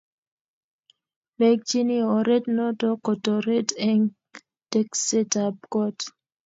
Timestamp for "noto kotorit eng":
2.55-4.09